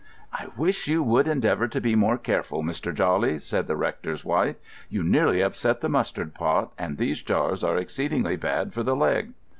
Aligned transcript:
"I 0.33 0.47
wish 0.57 0.87
you 0.87 1.03
would 1.03 1.27
endeavour 1.27 1.67
to 1.67 1.79
be 1.79 1.93
more 1.93 2.17
careful, 2.17 2.63
Mr. 2.63 2.91
Jawley," 2.91 3.37
said 3.39 3.67
the 3.67 3.75
rector's 3.75 4.25
wife. 4.25 4.55
"You 4.89 5.03
nearly 5.03 5.41
upset 5.41 5.81
the 5.81 5.89
mustard 5.89 6.33
pot, 6.33 6.73
and 6.75 6.97
these 6.97 7.21
jars 7.21 7.63
are 7.63 7.77
exceedingly 7.77 8.35
bad 8.35 8.73
for 8.73 8.81
the 8.81 8.95
leg." 8.95 9.33